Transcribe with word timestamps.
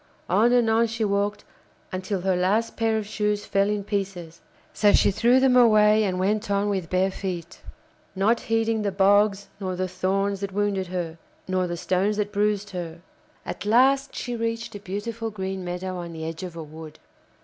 On 0.29 0.51
and 0.51 0.67
on 0.67 0.87
she 0.87 1.05
walked 1.05 1.43
until 1.91 2.21
her 2.21 2.35
last 2.35 2.75
pair 2.75 2.97
of 2.97 3.05
shoes 3.05 3.45
fell 3.45 3.69
in 3.69 3.83
pieces. 3.83 4.41
So 4.73 4.93
she 4.93 5.11
threw 5.11 5.39
them 5.39 5.55
away 5.55 6.03
and 6.05 6.17
went 6.19 6.49
on 6.49 6.69
with 6.69 6.89
bare 6.89 7.11
feet, 7.11 7.61
not 8.15 8.39
heeding 8.39 8.81
the 8.81 8.91
bogs 8.91 9.47
nor 9.59 9.75
the 9.75 9.87
thorns 9.87 10.39
that 10.39 10.51
wounded 10.53 10.87
her, 10.87 11.19
nor 11.47 11.67
the 11.67 11.77
stones 11.77 12.17
that 12.17 12.31
bruised 12.31 12.71
her. 12.71 13.01
At 13.45 13.63
last 13.63 14.15
she 14.15 14.35
reached 14.35 14.73
a 14.73 14.79
beautiful 14.79 15.29
green 15.29 15.63
meadow 15.63 15.97
on 15.97 16.13
the 16.13 16.25
edge 16.25 16.41
of 16.41 16.55
a 16.55 16.63
wood. 16.63 16.97